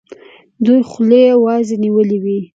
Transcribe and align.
دوی 0.65 0.79
خولې 0.89 1.23
وازي 1.43 1.75
نیولي 1.83 2.17
وي. 2.23 2.39